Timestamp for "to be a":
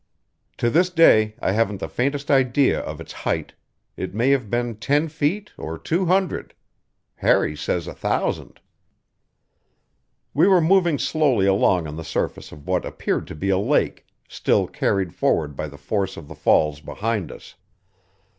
13.27-13.59